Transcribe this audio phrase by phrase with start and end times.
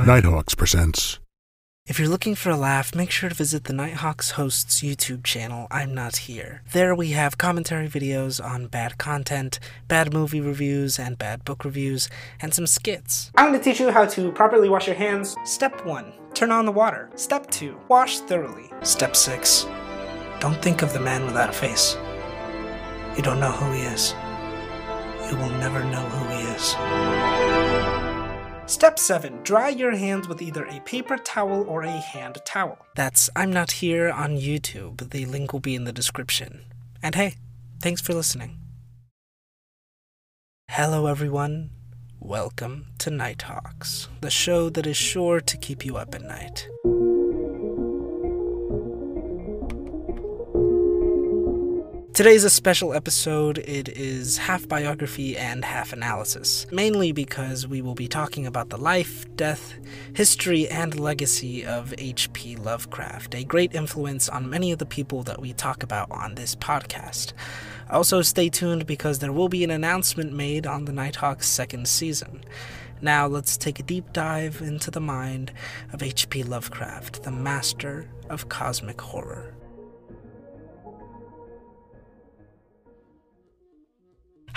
[0.00, 0.14] Uh-huh.
[0.14, 1.18] Nighthawks presents.
[1.84, 5.66] If you're looking for a laugh, make sure to visit the Nighthawks Hosts YouTube channel,
[5.70, 6.62] I'm Not Here.
[6.72, 12.08] There we have commentary videos on bad content, bad movie reviews, and bad book reviews,
[12.40, 13.30] and some skits.
[13.34, 15.36] I'm going to teach you how to properly wash your hands.
[15.44, 16.12] Step 1.
[16.32, 17.10] Turn on the water.
[17.14, 17.78] Step 2.
[17.88, 18.70] Wash thoroughly.
[18.82, 19.66] Step 6.
[20.38, 21.98] Don't think of the man without a face.
[23.18, 24.14] You don't know who he is.
[25.30, 27.49] You will never know who he is.
[28.70, 29.42] Step 7.
[29.42, 32.78] Dry your hands with either a paper towel or a hand towel.
[32.94, 35.10] That's I'm Not Here on YouTube.
[35.10, 36.66] The link will be in the description.
[37.02, 37.34] And hey,
[37.82, 38.60] thanks for listening.
[40.68, 41.70] Hello, everyone.
[42.20, 46.68] Welcome to Nighthawks, the show that is sure to keep you up at night.
[52.20, 53.56] Today's a special episode.
[53.56, 58.76] It is half biography and half analysis, mainly because we will be talking about the
[58.76, 59.72] life, death,
[60.14, 62.56] history, and legacy of H.P.
[62.56, 66.54] Lovecraft, a great influence on many of the people that we talk about on this
[66.54, 67.32] podcast.
[67.88, 72.44] Also, stay tuned because there will be an announcement made on the Nighthawks second season.
[73.00, 75.52] Now, let's take a deep dive into the mind
[75.90, 76.42] of H.P.
[76.42, 79.54] Lovecraft, the master of cosmic horror.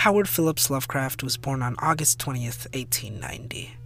[0.04, 3.78] Howard Phillips Lovecraft was born on August 20th, 1890.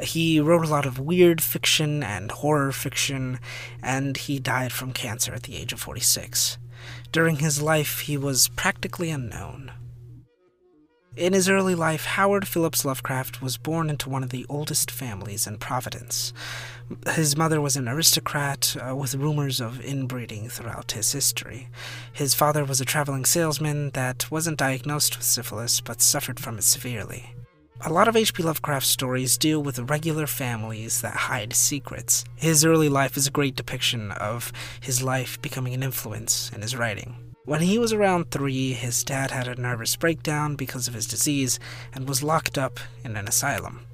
[0.00, 3.38] He wrote a lot of weird fiction and horror fiction,
[3.82, 6.56] and he died from cancer at the age of 46.
[7.12, 9.70] During his life, he was practically unknown.
[11.16, 15.46] In his early life, Howard Phillips Lovecraft was born into one of the oldest families
[15.46, 16.34] in Providence.
[17.14, 21.70] His mother was an aristocrat uh, with rumors of inbreeding throughout his history.
[22.12, 26.64] His father was a traveling salesman that wasn't diagnosed with syphilis but suffered from it
[26.64, 27.34] severely.
[27.80, 28.42] A lot of H.P.
[28.42, 32.26] Lovecraft's stories deal with regular families that hide secrets.
[32.34, 36.76] His early life is a great depiction of his life becoming an influence in his
[36.76, 37.25] writing.
[37.46, 41.60] When he was around three, his dad had a nervous breakdown because of his disease
[41.94, 43.86] and was locked up in an asylum.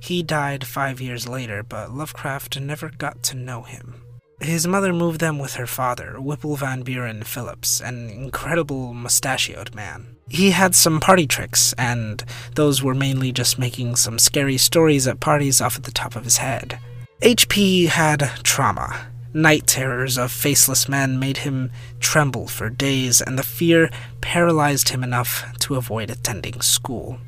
[0.00, 4.02] He died five years later, but Lovecraft never got to know him.
[4.40, 10.16] His mother moved them with her father, Whipple Van Buren Phillips, an incredible mustachioed man.
[10.28, 15.18] He had some party tricks, and those were mainly just making some scary stories at
[15.18, 16.78] parties off at the top of his head.
[17.22, 21.70] HP had trauma, Night terrors of faceless men made him
[22.00, 23.88] tremble for days, and the fear
[24.20, 27.18] paralyzed him enough to avoid attending school.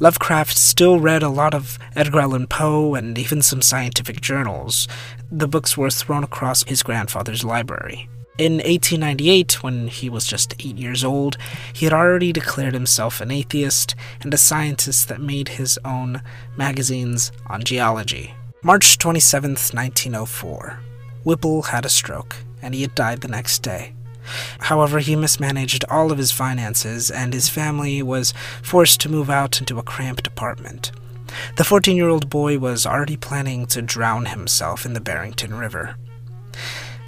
[0.00, 4.88] Lovecraft still read a lot of Edgar Allan Poe and even some scientific journals.
[5.30, 8.08] The books were thrown across his grandfather's library.
[8.36, 11.36] In 1898, when he was just eight years old,
[11.72, 16.22] he had already declared himself an atheist and a scientist that made his own
[16.56, 18.34] magazines on geology.
[18.62, 20.80] March 27, 1904.
[21.24, 23.94] Whipple had a stroke, and he had died the next day.
[24.60, 28.32] However, he mismanaged all of his finances, and his family was
[28.62, 30.92] forced to move out into a cramped apartment.
[31.56, 35.96] The 14 year old boy was already planning to drown himself in the Barrington River.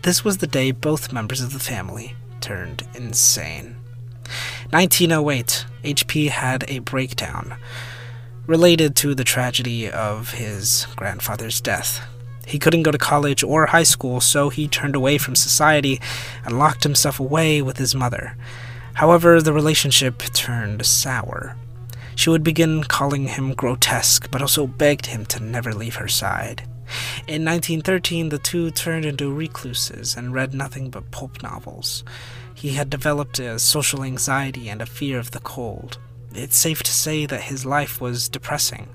[0.03, 3.77] This was the day both members of the family turned insane.
[4.71, 7.57] 1908, HP had a breakdown
[8.47, 12.01] related to the tragedy of his grandfather's death.
[12.53, 16.03] He couldn't go to college or high school, so he turned away from society
[16.45, 18.37] and locked himself away with his mother.
[18.93, 21.57] However, the relationship turned sour.
[22.15, 26.65] She would begin calling him grotesque, but also begged him to never leave her side.
[27.27, 32.05] In 1913, the two turned into recluses and read nothing but pulp novels.
[32.55, 35.97] He had developed a social anxiety and a fear of the cold.
[36.35, 38.91] It's safe to say that his life was depressing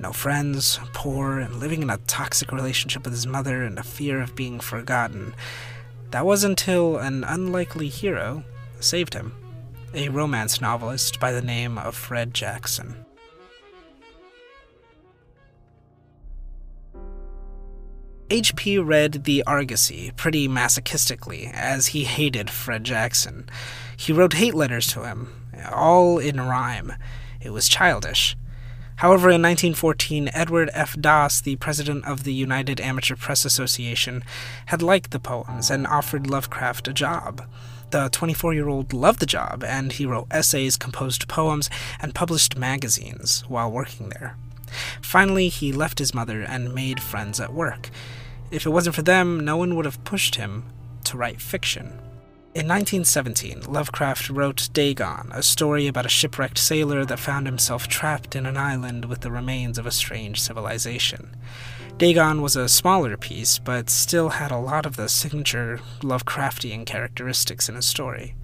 [0.00, 4.20] no friends, poor, and living in a toxic relationship with his mother and a fear
[4.20, 5.34] of being forgotten.
[6.10, 8.42] That was until an unlikely hero
[8.80, 9.34] saved him
[9.92, 13.04] a romance novelist by the name of Fred Jackson.
[18.28, 23.50] HP read The Argosy pretty masochistically, as he hated Fred Jackson.
[23.96, 26.92] He wrote hate letters to him, all in rhyme.
[27.40, 28.36] It was childish.
[29.00, 30.94] However, in 1914, Edward F.
[30.94, 34.22] Daas, the president of the United Amateur Press Association,
[34.66, 37.42] had liked the poems and offered Lovecraft a job.
[37.92, 42.58] The 24 year old loved the job, and he wrote essays, composed poems, and published
[42.58, 44.36] magazines while working there.
[45.00, 47.88] Finally, he left his mother and made friends at work.
[48.50, 50.64] If it wasn't for them, no one would have pushed him
[51.04, 51.98] to write fiction.
[52.52, 58.34] In 1917, Lovecraft wrote Dagon, a story about a shipwrecked sailor that found himself trapped
[58.34, 61.36] in an island with the remains of a strange civilization.
[61.96, 67.68] Dagon was a smaller piece, but still had a lot of the signature Lovecraftian characteristics
[67.68, 68.34] in his story.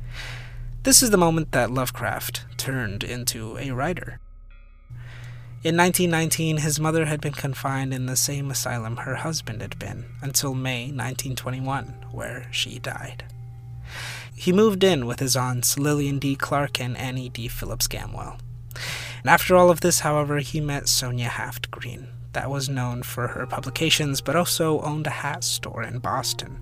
[0.84, 4.20] This is the moment that Lovecraft turned into a writer.
[5.64, 10.04] In 1919, his mother had been confined in the same asylum her husband had been
[10.22, 13.24] until May 1921, where she died.
[14.34, 16.36] He moved in with his aunts Lillian D.
[16.36, 17.48] Clark and Annie D.
[17.48, 18.38] Phillips Gamwell.
[19.22, 23.28] And after all of this, however, he met Sonia Haft Greene, that was known for
[23.28, 26.58] her publications but also owned a hat store in Boston.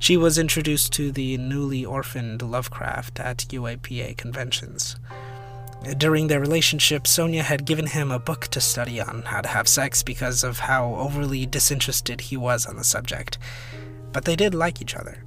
[0.00, 4.96] She was introduced to the newly orphaned Lovecraft at UAPA conventions.
[5.96, 9.68] During their relationship, Sonia had given him a book to study on how to have
[9.68, 13.38] sex because of how overly disinterested he was on the subject.
[14.12, 15.22] But they did like each other.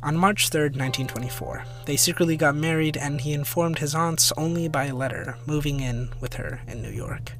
[0.00, 4.92] On March 3, 1924, they secretly got married and he informed his aunts only by
[4.92, 7.32] letter, moving in with her in New York.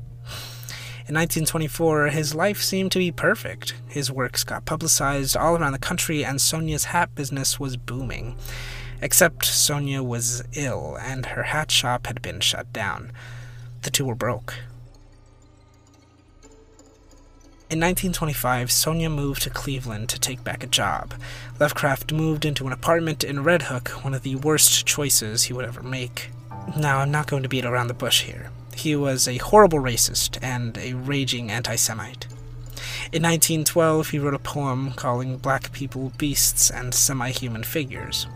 [1.07, 3.75] In 1924, his life seemed to be perfect.
[3.87, 8.37] His works got publicized all around the country, and Sonia's hat business was booming.
[9.01, 13.13] Except Sonia was ill, and her hat shop had been shut down.
[13.83, 14.55] The two were broke.
[17.71, 21.13] In 1925, Sonia moved to Cleveland to take back a job.
[21.61, 25.67] Lovecraft moved into an apartment in Red Hook, one of the worst choices he would
[25.67, 26.31] ever make.
[26.79, 28.51] Now, I'm not going to beat around the bush here.
[28.75, 32.27] He was a horrible racist and a raging anti Semite.
[33.13, 38.27] In 1912, he wrote a poem calling black people beasts and semi human figures.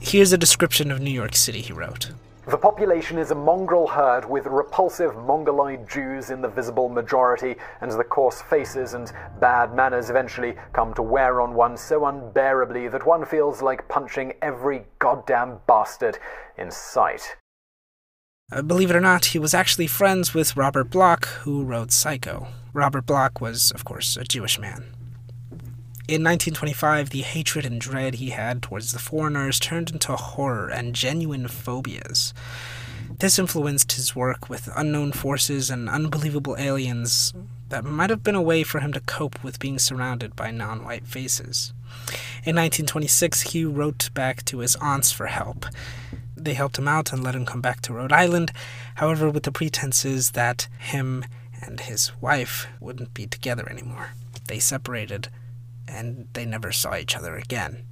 [0.00, 2.10] Here's a description of New York City he wrote.
[2.48, 7.90] The population is a mongrel herd with repulsive mongoloid Jews in the visible majority, and
[7.90, 13.06] the coarse faces and bad manners eventually come to wear on one so unbearably that
[13.06, 16.18] one feels like punching every goddamn bastard
[16.56, 17.36] in sight.
[18.50, 22.46] Uh, believe it or not, he was actually friends with Robert Bloch, who wrote Psycho.
[22.72, 24.94] Robert Bloch was, of course, a Jewish man.
[26.08, 30.94] In 1925, the hatred and dread he had towards the foreigners turned into horror and
[30.94, 32.32] genuine phobias.
[33.18, 37.34] This influenced his work with unknown forces and unbelievable aliens
[37.68, 40.82] that might have been a way for him to cope with being surrounded by non
[40.82, 41.74] white faces.
[42.42, 45.66] In 1926, he wrote back to his aunts for help
[46.48, 48.52] they helped him out and let him come back to Rhode Island,
[48.96, 51.24] however, with the pretenses that him
[51.60, 54.10] and his wife wouldn't be together anymore.
[54.46, 55.28] They separated,
[55.88, 57.86] and they never saw each other again.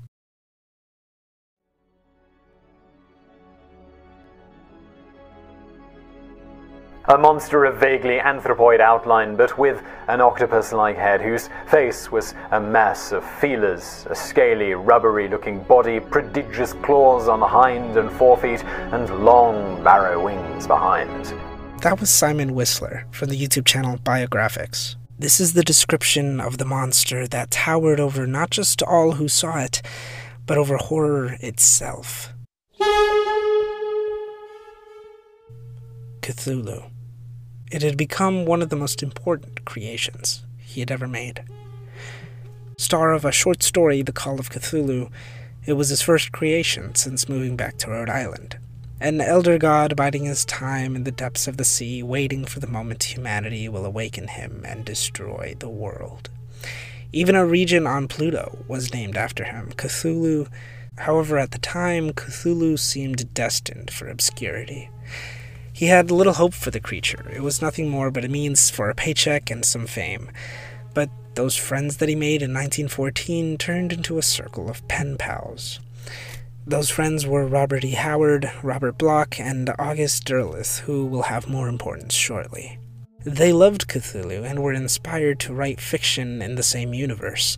[7.08, 12.34] A monster of vaguely anthropoid outline, but with an octopus like head, whose face was
[12.50, 18.10] a mass of feelers, a scaly, rubbery looking body, prodigious claws on the hind and
[18.10, 21.32] forefeet, and long barrow wings behind.
[21.82, 24.96] That was Simon Whistler from the YouTube channel Biographics.
[25.18, 29.60] This is the description of the monster that towered over not just all who saw
[29.60, 29.80] it,
[30.44, 32.34] but over horror itself.
[36.20, 36.90] Cthulhu.
[37.72, 41.42] It had become one of the most important creations he had ever made.
[42.76, 45.10] Star of a short story, The Call of Cthulhu,
[45.64, 48.58] it was his first creation since moving back to Rhode Island.
[48.98, 52.66] An elder god biding his time in the depths of the sea, waiting for the
[52.66, 56.30] moment humanity will awaken him and destroy the world.
[57.12, 60.48] Even a region on Pluto was named after him, Cthulhu.
[60.96, 64.88] However, at the time, Cthulhu seemed destined for obscurity.
[65.70, 67.30] He had little hope for the creature.
[67.34, 70.30] It was nothing more but a means for a paycheck and some fame.
[70.94, 75.80] But those friends that he made in 1914 turned into a circle of pen pals.
[76.68, 77.92] Those friends were Robert E.
[77.92, 82.80] Howard, Robert Bloch, and August Derleth, who will have more importance shortly.
[83.24, 87.56] They loved Cthulhu and were inspired to write fiction in the same universe.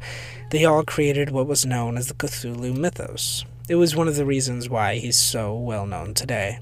[0.51, 3.47] They all created what was known as the Cthulhu mythos.
[3.67, 6.59] It was one of the reasons why he's so well known today.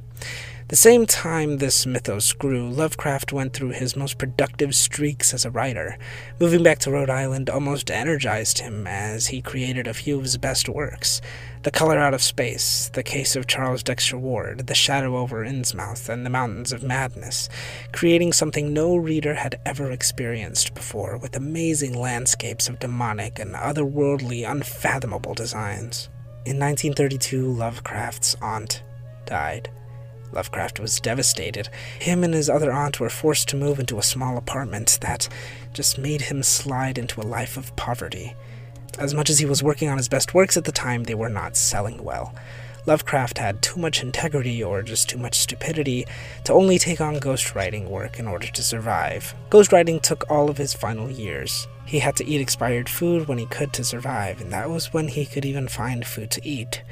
[0.68, 5.50] The same time this mythos grew, Lovecraft went through his most productive streaks as a
[5.52, 5.96] writer.
[6.40, 10.36] Moving back to Rhode Island almost energized him as he created a few of his
[10.36, 11.20] best works.
[11.62, 16.08] The Color Out of Space, The Case of Charles Dexter Ward, The Shadow over Innsmouth,
[16.08, 17.48] and The Mountains of Madness,
[17.92, 24.50] creating something no reader had ever experienced before, with amazing landscapes of demonic and otherworldly,
[24.50, 26.08] unfathomable designs.
[26.44, 28.82] In 1932, Lovecraft's aunt
[29.26, 29.70] died.
[30.36, 31.70] Lovecraft was devastated.
[31.98, 35.30] Him and his other aunt were forced to move into a small apartment that
[35.72, 38.36] just made him slide into a life of poverty.
[38.98, 41.30] As much as he was working on his best works at the time, they were
[41.30, 42.34] not selling well.
[42.84, 46.04] Lovecraft had too much integrity or just too much stupidity
[46.44, 49.34] to only take on ghostwriting work in order to survive.
[49.48, 51.66] Ghostwriting took all of his final years.
[51.86, 55.08] He had to eat expired food when he could to survive, and that was when
[55.08, 56.82] he could even find food to eat.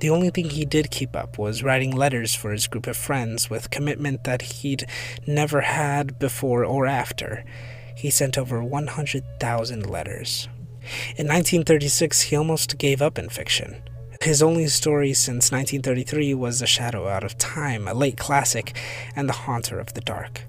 [0.00, 3.50] The only thing he did keep up was writing letters for his group of friends
[3.50, 4.86] with commitment that he'd
[5.26, 7.44] never had before or after.
[7.96, 10.48] He sent over 100,000 letters.
[11.16, 13.82] In 1936, he almost gave up in fiction.
[14.22, 18.76] His only story since 1933 was A Shadow Out of Time, a late classic,
[19.16, 20.42] and The Haunter of the Dark.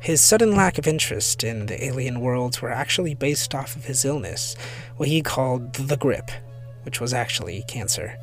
[0.00, 4.04] His sudden lack of interest in the alien worlds were actually based off of his
[4.04, 4.54] illness,
[4.96, 6.30] what he called the grippe,
[6.84, 8.16] which was actually cancer.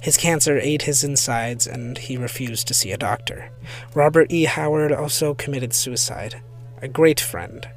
[0.00, 3.50] His cancer ate his insides, and he refused to see a doctor.
[3.94, 4.44] Robert E.
[4.44, 6.40] Howard also committed suicide.
[6.82, 7.68] A great friend.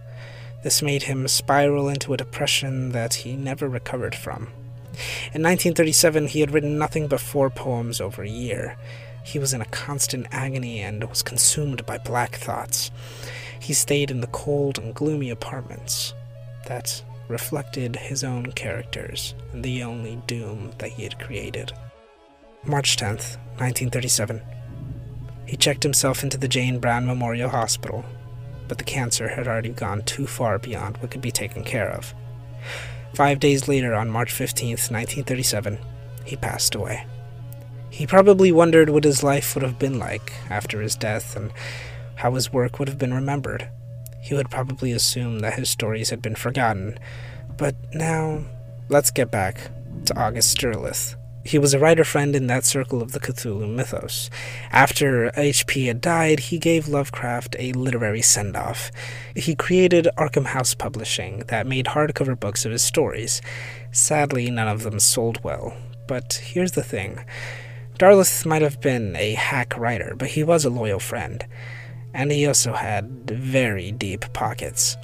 [0.63, 4.49] This made him spiral into a depression that he never recovered from.
[5.33, 8.75] In 1937, he had written nothing but four poems over a year.
[9.23, 12.91] He was in a constant agony and was consumed by black thoughts.
[13.59, 16.13] He stayed in the cold and gloomy apartments
[16.65, 21.71] that reflected his own characters and the only doom that he had created.
[22.65, 24.41] March 10th, 1937.
[25.45, 28.03] He checked himself into the Jane Brown Memorial Hospital,
[28.67, 32.13] but the cancer had already gone too far beyond what could be taken care of.
[33.13, 35.79] Five days later, on March 15th, 1937,
[36.25, 37.05] he passed away.
[37.89, 41.51] He probably wondered what his life would have been like after his death and
[42.15, 43.69] how his work would have been remembered.
[44.21, 46.99] He would probably assume that his stories had been forgotten.
[47.57, 48.43] But now,
[48.89, 49.71] let's get back
[50.05, 51.15] to August Derleth.
[51.45, 54.29] He was a writer friend in that circle of the Cthulhu mythos.
[54.71, 55.85] After H.P.
[55.85, 58.91] had died, he gave Lovecraft a literary send off.
[59.35, 63.41] He created Arkham House Publishing that made hardcover books of his stories.
[63.91, 65.75] Sadly, none of them sold well.
[66.07, 67.23] But here's the thing
[67.97, 71.45] Derleth might have been a hack writer, but he was a loyal friend.
[72.13, 74.97] And he also had very deep pockets.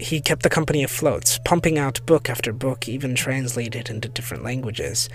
[0.00, 5.08] He kept the company afloat, pumping out book after book, even translated into different languages.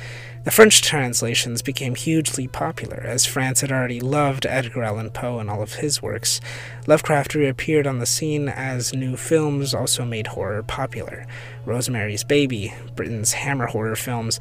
[0.44, 5.50] The French translations became hugely popular, as France had already loved Edgar Allan Poe and
[5.50, 6.42] all of his works.
[6.86, 11.25] Lovecraft reappeared on the scene as new films also made horror popular.
[11.66, 14.38] Rosemary's Baby, Britain's Hammer horror films.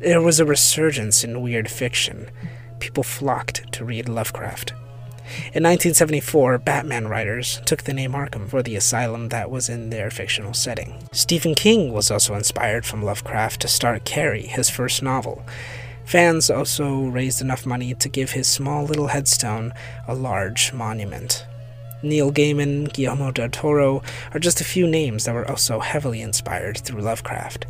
[0.00, 2.30] There was a resurgence in weird fiction.
[2.80, 4.74] People flocked to read Lovecraft.
[5.52, 10.10] In 1974, Batman writers took the name Arkham for the asylum that was in their
[10.10, 11.08] fictional setting.
[11.12, 15.44] Stephen King was also inspired from Lovecraft to start Carrie, his first novel.
[16.04, 19.72] Fans also raised enough money to give his small little headstone
[20.06, 21.44] a large monument.
[22.02, 24.02] Neil Gaiman, Guillermo del Toro
[24.32, 27.66] are just a few names that were also heavily inspired through Lovecraft.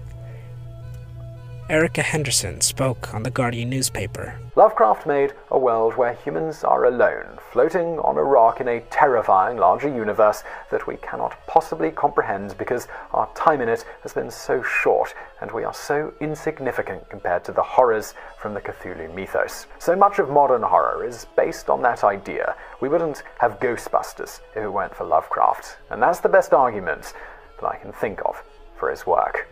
[1.68, 4.38] Erica Henderson spoke on the Guardian newspaper.
[4.54, 9.56] Lovecraft made a world where humans are alone, floating on a rock in a terrifying
[9.56, 14.62] larger universe that we cannot possibly comprehend because our time in it has been so
[14.62, 19.66] short and we are so insignificant compared to the horrors from the Cthulhu mythos.
[19.80, 22.54] So much of modern horror is based on that idea.
[22.80, 27.12] We wouldn't have Ghostbusters if it weren't for Lovecraft, and that's the best argument
[27.60, 28.40] that I can think of
[28.76, 29.48] for his work.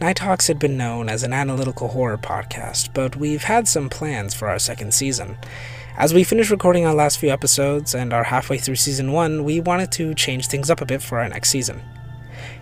[0.00, 4.48] Nighthawks had been known as an analytical horror podcast, but we've had some plans for
[4.48, 5.36] our second season.
[5.96, 9.58] As we finish recording our last few episodes and are halfway through season 1, we
[9.58, 11.82] wanted to change things up a bit for our next season.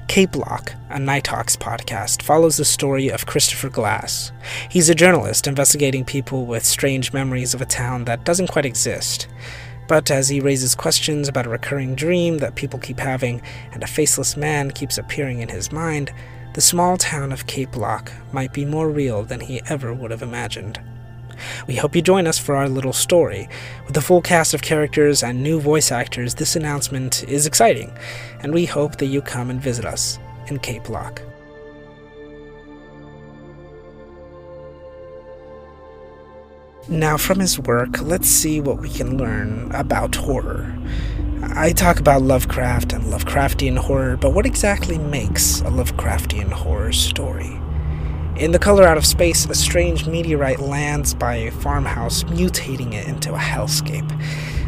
[0.08, 4.32] Cape Lock, a Nighthawks podcast, follows the story of Christopher Glass.
[4.70, 9.28] He's a journalist investigating people with strange memories of a town that doesn't quite exist.
[9.88, 13.86] But as he raises questions about a recurring dream that people keep having and a
[13.86, 16.12] faceless man keeps appearing in his mind,
[16.56, 20.22] the small town of Cape Lock might be more real than he ever would have
[20.22, 20.80] imagined.
[21.66, 23.46] We hope you join us for our little story.
[23.86, 27.92] With a full cast of characters and new voice actors, this announcement is exciting,
[28.40, 31.20] and we hope that you come and visit us in Cape Lock.
[36.88, 40.72] Now, from his work, let's see what we can learn about horror.
[41.42, 47.58] I talk about Lovecraft and Lovecraftian horror, but what exactly makes a Lovecraftian horror story?
[48.36, 53.08] In The Color Out of Space, a strange meteorite lands by a farmhouse, mutating it
[53.08, 54.08] into a hellscape.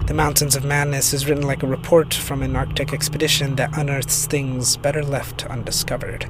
[0.08, 4.26] The Mountains of Madness is written like a report from an Arctic expedition that unearths
[4.26, 6.26] things better left undiscovered.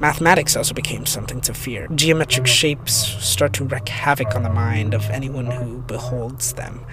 [0.00, 1.88] Mathematics also became something to fear.
[1.94, 6.86] Geometric shapes start to wreak havoc on the mind of anyone who beholds them.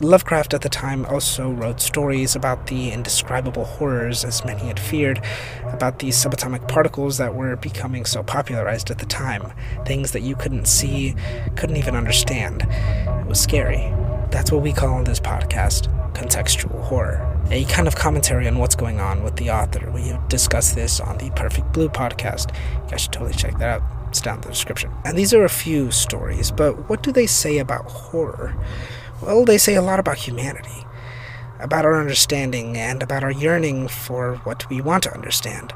[0.00, 5.22] Lovecraft at the time also wrote stories about the indescribable horrors, as many had feared,
[5.64, 9.52] about these subatomic particles that were becoming so popularized at the time.
[9.84, 11.14] Things that you couldn't see,
[11.54, 12.62] couldn't even understand.
[12.62, 13.94] It was scary.
[14.30, 17.31] That's what we call in this podcast contextual horror.
[17.50, 19.90] A kind of commentary on what's going on with the author.
[19.90, 22.56] We discussed this on the Perfect Blue podcast.
[22.84, 23.82] You guys should totally check that out.
[24.08, 24.90] It's down in the description.
[25.04, 28.54] And these are a few stories, but what do they say about horror?
[29.22, 30.84] Well, they say a lot about humanity,
[31.60, 35.72] about our understanding, and about our yearning for what we want to understand.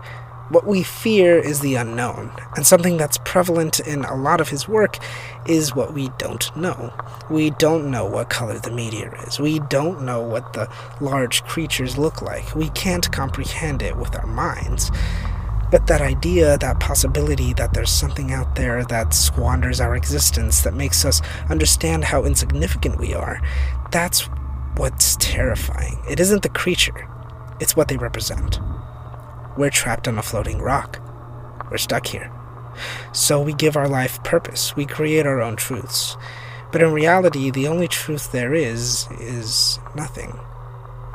[0.48, 4.68] What we fear is the unknown, and something that's prevalent in a lot of his
[4.68, 4.96] work
[5.44, 6.94] is what we don't know.
[7.28, 9.40] We don't know what color the meteor is.
[9.40, 12.54] We don't know what the large creatures look like.
[12.54, 14.92] We can't comprehend it with our minds.
[15.72, 20.74] But that idea, that possibility that there's something out there that squanders our existence, that
[20.74, 23.42] makes us understand how insignificant we are,
[23.90, 24.28] that's
[24.76, 26.00] what's terrifying.
[26.08, 27.08] It isn't the creature,
[27.58, 28.60] it's what they represent.
[29.56, 31.00] We're trapped on a floating rock.
[31.70, 32.30] We're stuck here.
[33.12, 36.16] So we give our life purpose, we create our own truths.
[36.72, 40.38] But in reality, the only truth there is is nothing.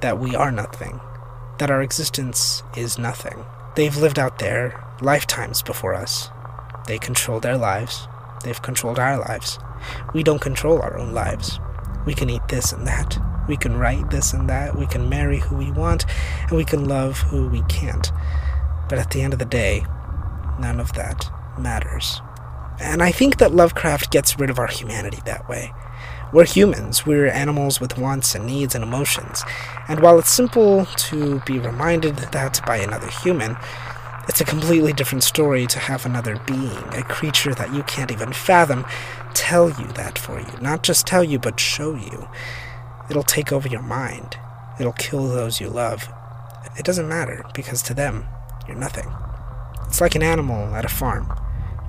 [0.02, 1.00] That we are nothing.
[1.60, 3.46] That our existence is nothing.
[3.76, 6.30] They've lived out there lifetimes before us.
[6.88, 8.08] They control their lives.
[8.44, 9.60] They've controlled our lives.
[10.14, 11.60] We don't control our own lives.
[12.06, 13.18] We can eat this and that.
[13.48, 14.78] We can write this and that.
[14.78, 16.06] We can marry who we want.
[16.48, 18.12] And we can love who we can't.
[18.90, 19.86] But at the end of the day,
[20.60, 22.22] none of that matters.
[22.80, 25.72] And I think that Lovecraft gets rid of our humanity that way.
[26.34, 29.44] We're humans, we're animals with wants and needs and emotions.
[29.90, 33.58] And while it's simple to be reminded that by another human,
[34.28, 38.34] it's a completely different story to have another being, a creature that you can't even
[38.34, 38.86] fathom,
[39.34, 40.62] tell you that for you.
[40.62, 42.28] Not just tell you, but show you.
[43.10, 44.38] It'll take over your mind.
[44.80, 46.08] It'll kill those you love.
[46.78, 48.26] It doesn't matter, because to them,
[48.68, 49.12] you're nothing.
[49.88, 51.32] It's like an animal at a farm.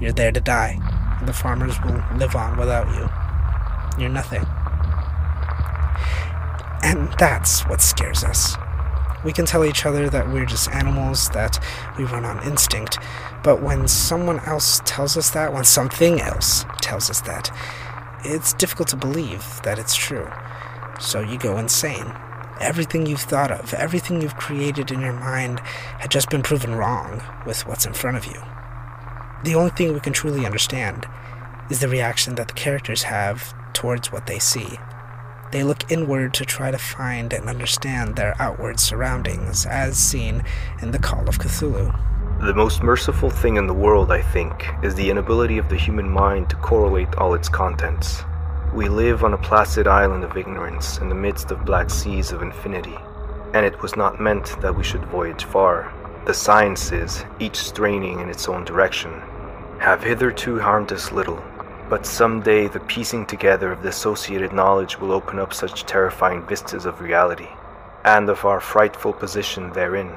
[0.00, 0.78] You're there to die,
[1.20, 3.08] and the farmers will live on without you.
[4.02, 4.44] You're nothing.
[6.82, 8.56] And that's what scares us.
[9.24, 11.62] We can tell each other that we're just animals, that
[11.96, 12.98] we run on instinct,
[13.44, 17.50] but when someone else tells us that, when something else tells us that,
[18.24, 20.28] it's difficult to believe that it's true.
[21.00, 22.12] So you go insane.
[22.60, 27.22] Everything you've thought of, everything you've created in your mind had just been proven wrong
[27.44, 28.40] with what's in front of you.
[29.44, 31.06] The only thing we can truly understand
[31.70, 34.78] is the reaction that the characters have towards what they see.
[35.52, 40.44] They look inward to try to find and understand their outward surroundings, as seen
[40.80, 41.94] in the Call of Cthulhu.
[42.40, 46.08] The most merciful thing in the world, I think, is the inability of the human
[46.08, 48.24] mind to correlate all its contents.
[48.72, 52.40] We live on a placid island of ignorance in the midst of black seas of
[52.40, 52.96] infinity,
[53.52, 55.92] and it was not meant that we should voyage far.
[56.24, 59.12] The sciences, each straining in its own direction,
[59.80, 61.44] have hitherto harmed us little,
[61.92, 66.86] but someday the piecing together of the associated knowledge will open up such terrifying vistas
[66.86, 67.50] of reality,
[68.06, 70.10] and of our frightful position therein,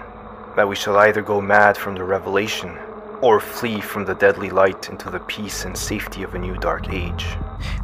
[0.56, 2.78] that we shall either go mad from the revelation,
[3.20, 6.88] or flee from the deadly light into the peace and safety of a new dark
[6.94, 7.26] age.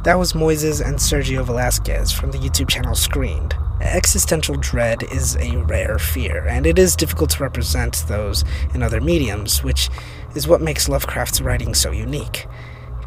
[0.04, 3.54] That was Moises and Sergio Velasquez from the YouTube channel Screened.
[3.82, 9.02] Existential dread is a rare fear, and it is difficult to represent those in other
[9.02, 9.90] mediums, which
[10.34, 12.46] is what makes Lovecraft's writing so unique.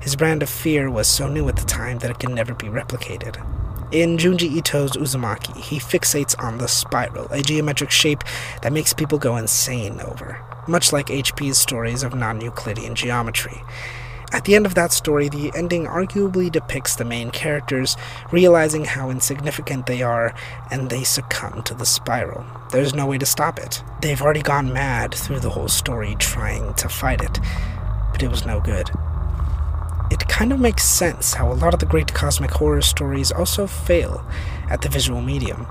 [0.06, 2.68] His brand of fear was so new at the time that it can never be
[2.68, 3.44] replicated.
[3.92, 8.24] In Junji Ito's Uzumaki, he fixates on the spiral, a geometric shape
[8.62, 13.64] that makes people go insane over, much like HP's stories of non Euclidean geometry.
[14.32, 17.98] At the end of that story, the ending arguably depicts the main characters
[18.32, 20.36] realizing how insignificant they are
[20.70, 22.46] and they succumb to the spiral.
[22.72, 23.84] There's no way to stop it.
[24.04, 27.40] They've already gone mad through the whole story trying to fight it,
[28.12, 28.92] but it was no good
[30.12, 33.66] it kind of makes sense how a lot of the great cosmic horror stories also
[33.66, 34.26] fail
[34.70, 35.66] at the visual medium.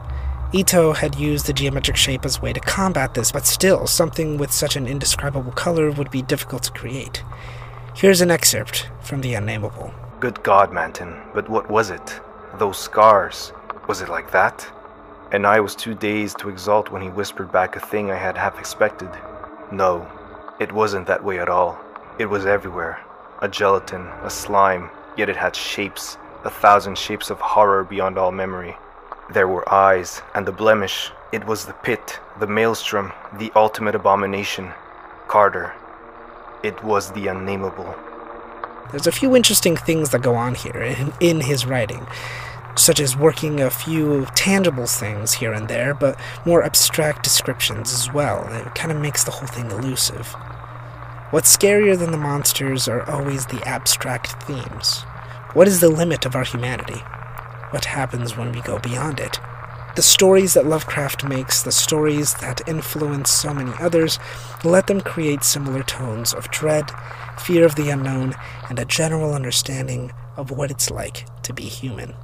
[0.53, 4.37] Ito had used the geometric shape as a way to combat this, but still, something
[4.37, 7.23] with such an indescribable color would be difficult to create.
[7.95, 9.93] Here's an excerpt from The Unnameable.
[10.21, 12.21] Good God, Manton, but what was it?
[12.59, 13.53] Those scars.
[13.89, 14.67] Was it like that?
[15.33, 18.37] And I was too dazed to exult when he whispered back a thing I had
[18.37, 19.11] half expected.
[19.71, 20.09] No,
[20.61, 21.79] it wasn't that way at all.
[22.19, 23.04] It was everywhere
[23.45, 28.33] a gelatin, a slime, yet it had shapes, a thousand shapes of horror beyond all
[28.33, 28.75] memory.
[29.35, 31.11] There were eyes, and the blemish.
[31.31, 34.73] It was the pit, the maelstrom, the ultimate abomination.
[35.29, 35.75] Carter.
[36.63, 37.95] It was the unnameable.
[38.91, 42.07] There's a few interesting things that go on here in, in his writing.
[42.77, 48.13] such as working a few tangible things here and there, but more abstract descriptions as
[48.13, 48.47] well.
[48.53, 50.35] It kind of makes the whole thing elusive.
[51.31, 55.03] What's scarier than the monsters are always the abstract themes.
[55.55, 57.01] What is the limit of our humanity?
[57.71, 59.41] What happens when we go beyond it?
[59.97, 64.19] The stories that Lovecraft makes, the stories that influence so many others,
[64.65, 66.91] let them create similar tones of dread,
[67.39, 68.35] fear of the unknown,
[68.69, 72.15] and a general understanding of what it's like to be human.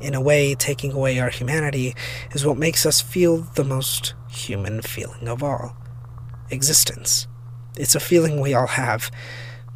[0.00, 1.94] In a way, taking away our humanity
[2.32, 5.76] is what makes us feel the most human feeling of all
[6.50, 7.26] existence.
[7.76, 9.10] It's a feeling we all have,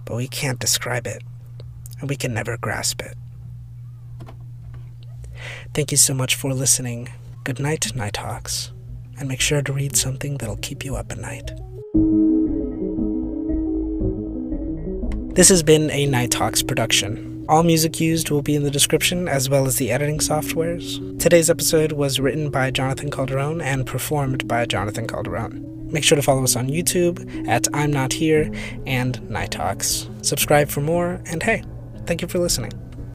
[0.04, 1.22] but we can't describe it,
[2.00, 3.16] and we can never grasp it.
[5.74, 7.08] Thank you so much for listening.
[7.44, 8.72] Good night, Nighthawks,
[9.18, 11.50] and make sure to read something that'll keep you up at night.
[15.34, 17.37] This has been a Nighthawks production.
[17.48, 21.18] All music used will be in the description as well as the editing softwares.
[21.18, 25.64] Today's episode was written by Jonathan Calderon and performed by Jonathan Calderon.
[25.90, 28.52] Make sure to follow us on YouTube at I'm Not Here
[28.86, 30.10] and Nighthawks.
[30.20, 31.64] Subscribe for more, and hey,
[32.04, 32.87] thank you for listening.